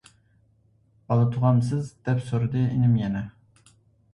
[0.09, 3.23] -بالا تۇغامسىز؟ -دەپ سورىدى ئىنىم يەنە.